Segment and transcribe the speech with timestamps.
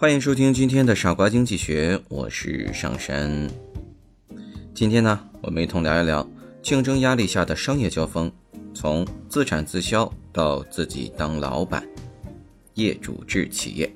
[0.00, 3.50] 欢迎收听今天的傻瓜经济学，我是上山。
[4.72, 6.26] 今天呢，我们一同聊一聊
[6.62, 8.32] 竞争压力下的商业交锋，
[8.72, 11.86] 从自产自销到自己当老板，
[12.76, 13.94] 业主制企业。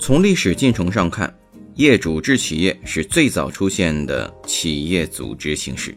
[0.00, 1.32] 从历史进程上看，
[1.76, 5.96] 业主制企业是最早出现的企业组织形式。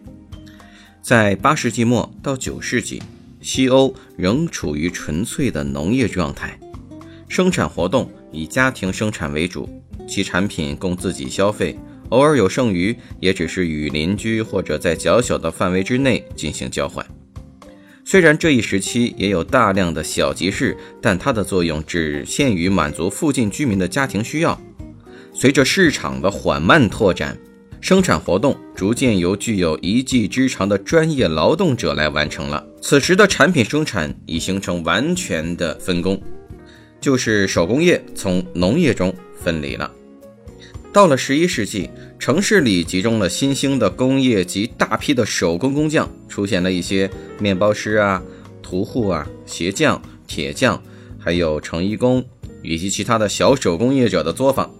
[1.02, 3.02] 在八世纪末到九世纪，
[3.42, 6.60] 西欧仍处于纯粹的农业状态，
[7.28, 8.08] 生产活动。
[8.34, 9.70] 以家庭生产为主，
[10.06, 11.78] 其产品供自己消费，
[12.10, 17.06] 偶尔有剩余，也只是与邻居或者在较小的范围之内进行交换。
[18.04, 24.60] 虽然这一时期也有大量的小集市，但它的作用只限于满足附近居民的家庭需要。
[25.34, 27.38] 随着市场的缓慢拓展，
[27.80, 32.66] 生产活动逐渐由具有一技之长的专业劳动者来完成了。
[32.82, 36.22] 此时的产品生产已形成完全的分工。
[37.04, 39.92] 就是手工业从农业中分离了。
[40.94, 48.24] 到了十一世纪，城市里集中了新兴的工业及大批的手工工匠，出现了一些面包师啊、
[48.62, 50.82] 屠户啊、鞋匠、铁匠，
[51.20, 52.24] 还有成衣工
[52.62, 54.74] 以及其他的小手工业者的作坊。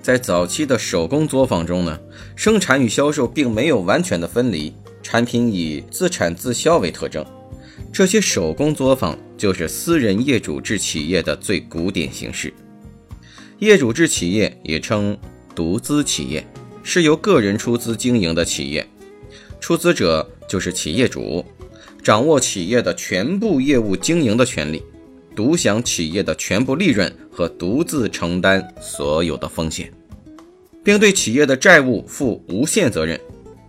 [0.00, 1.98] 在早期的手工作坊中呢，
[2.36, 7.22] 生产与销售并没有完全的分离，产品以自产自销为特征。
[7.96, 12.52] 这些手工作坊就是私人业主制企业的最古典形式。
[13.58, 15.16] 业主制企业也称
[15.54, 16.46] 独资企业，
[16.82, 18.86] 是由个人出资经营的企业。
[19.58, 21.42] 出资者就是企业主，
[22.02, 24.82] 掌握企业的全部业务经营的权利，
[25.34, 29.90] 独享企业的全部利润和独自承担所有的风险，
[30.84, 33.18] 并对企业的债务负无限责任。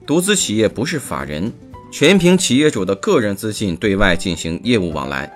[0.05, 1.49] 独资企业不是法人。
[1.89, 5.31] 全凭企业主的个人资信对外进行业务往来，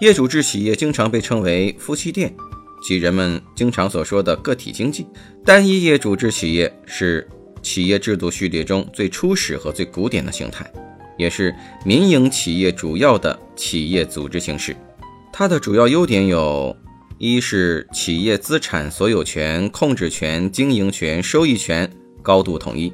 [0.00, 2.34] 业主制企业经常被称为夫妻店，
[2.82, 5.06] 即人们经常所说的个体经济。
[5.44, 7.28] 单一业主制企业是
[7.62, 10.68] 企业制度序列中最初始和最古典的形态，
[11.18, 14.74] 也是民营企业主要的企业组织形式。
[15.32, 16.74] 它的主要优点有：
[17.18, 21.88] 一是企业资产所有权、控制权、经营权、收益权
[22.22, 22.92] 高度统一。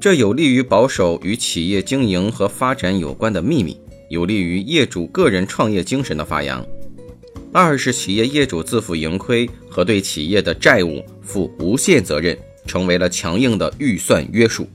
[0.00, 3.78] 这有利于保守与企业经营和发展有关的秘密，
[4.08, 6.66] 有利于业主个人创业精神的发扬。
[7.52, 12.34] 二是企业业主自负盈亏和对企业的债务负无限责任，
[12.66, 14.66] 成为了强硬的预算约束。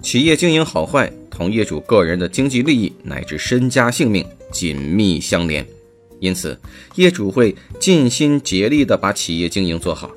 [0.00, 5.64] 企业经营好坏同业主个人的经济利益乃至身家性命紧密相连，
[6.18, 6.58] 因此
[6.96, 10.10] 业主会尽心竭力地把企业经营做好。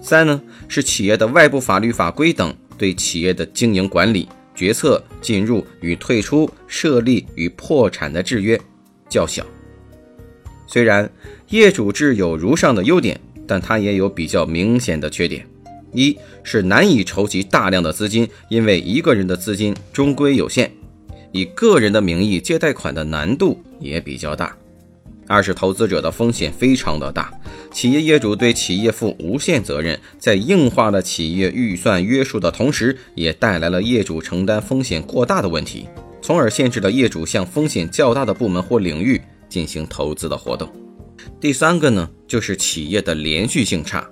[0.00, 2.54] 三呢，是企业的外部法律法规等。
[2.76, 8.60] 对企业的经营管理、决策、进入与退出、设立与破产的制约
[9.08, 9.44] 较小。
[10.66, 11.10] 虽然
[11.48, 15.46] 业主制有如上的优点，但它也有比较明显的缺点：
[15.92, 20.68] 一是难以筹集大量的资金，因为一个人的资金终归有限；
[21.32, 24.56] 以个人的名义借贷款的难度也比较大。
[25.26, 27.32] 二是投资者的风险非常的大，
[27.74, 35.88] 企业业主对企业负无限责任，在硬化了企业预算约束的同时，也带来了业主承担风险过大的问题，
[36.22, 40.72] 从而限制了业主向风险较大的部门或领域进行投资的活动。
[41.40, 44.08] 第三个呢，就是企业的连续性差。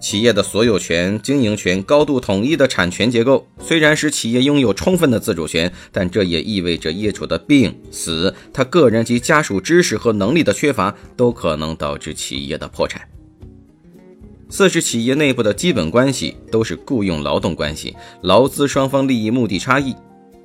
[0.00, 13.02] 企业的所有权、经营权高度统一的产权结构，虽然使企业拥有充分的自主权，但这也意味着业主的病死，他个人及家属知识和能力的缺乏，都可能导致企业的破产。
[14.48, 19.94] 四是企业内部的基本关系都是雇佣劳动关系，劳资双方利益目的差异，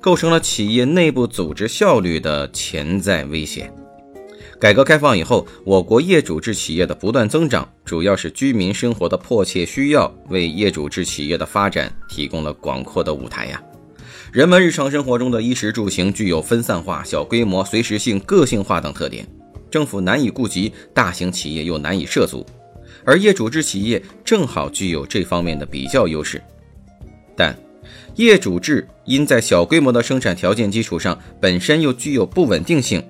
[0.00, 3.72] 构成了企业内部组织效率的潜在危险。
[4.60, 13.62] 改革开放以后，我国业主制企业的不断增长，主要是居民生活的迫切需要，为业主制企业的发展提供了广阔的舞台呀。
[14.32, 19.26] 人们日常生活中的衣食住行具有分散化、小规模、随时性、个性化等特点，
[19.70, 22.46] 政府难以顾及，大型企业又难以涉足，
[23.04, 26.42] 而业主制企业正好具有这方面的比较优势。
[27.36, 27.54] 但
[28.14, 33.02] 业主制因在小规模的生产条件基础上，本身又具有不稳定性。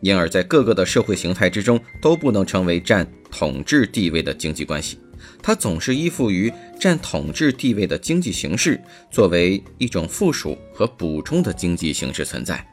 [0.00, 4.98] 因而，在各个的社会形态之中，都不能成为占统治地位的经济关系，
[5.42, 8.80] 它总是依附于占统治地位的经济形式，
[9.10, 12.64] 作为一种附属和补充的经济形式存在。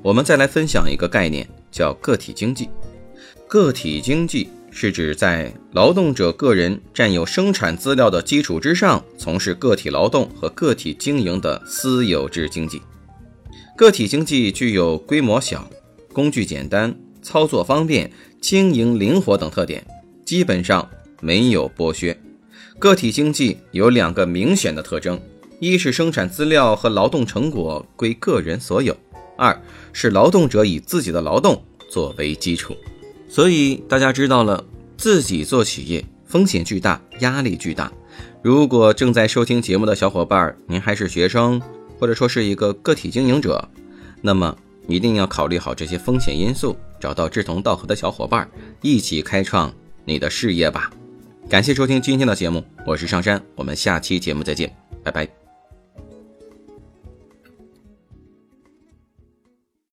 [0.00, 2.68] 我们再来分享一个概念，叫个体经济。
[3.48, 12.80] 个体经济是指在劳动者个人占有生产资料的基础之上，从事个体劳动和个体经营的私有制经济。
[13.76, 15.68] 个体经济具有规模小、
[16.12, 18.10] 工具简单、操作方便、
[18.40, 19.86] 经营灵活等特点，
[20.24, 20.88] 基本上
[21.20, 22.18] 没有剥削。
[22.78, 25.20] 个体经济有两个明显的特征：
[25.60, 28.94] 一是生产资料和劳动成果归个人所有；
[29.36, 29.60] 二
[29.92, 32.76] 是劳动者以自己的劳动作为基础。
[33.28, 34.64] 所以大家知道了，
[34.96, 37.92] 自己做企业风险巨大，压力巨大。
[38.42, 41.60] 如果正在收听节目的小伙伴，您还是学生。
[42.00, 43.68] 或者说是一个个体经营者，
[44.22, 44.56] 那么
[44.88, 48.50] 一定要考虑好这些风险因素，找到志同道合的小伙伴，
[48.82, 49.72] 一起开创
[50.04, 50.90] 你的事业吧。
[51.48, 54.74] 感谢收听今天的节目，我是上山，我们下期节目再见，
[55.04, 55.37] 拜拜。